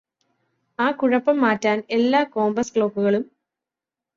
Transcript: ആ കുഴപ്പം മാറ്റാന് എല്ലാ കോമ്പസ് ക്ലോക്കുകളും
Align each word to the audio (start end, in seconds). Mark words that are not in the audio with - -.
ആ 0.79 0.91
കുഴപ്പം 0.91 1.37
മാറ്റാന് 1.39 1.83
എല്ലാ 1.89 2.23
കോമ്പസ് 2.33 2.73
ക്ലോക്കുകളും 2.75 3.25